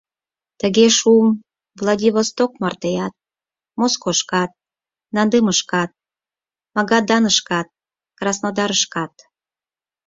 Тыге 0.59 0.85
шуым 0.97 1.29
Владивосток 1.79 2.51
мартеат, 2.61 3.13
Москошкат, 3.79 4.51
Надымышкат, 5.15 5.89
Магаданышкат, 6.75 7.67
Краснодарышкат. 8.19 9.13